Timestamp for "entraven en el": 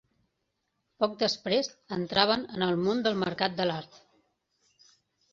1.97-2.73